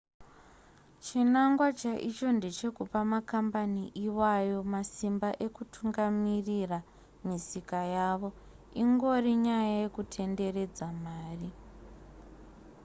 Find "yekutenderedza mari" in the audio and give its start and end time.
9.83-11.49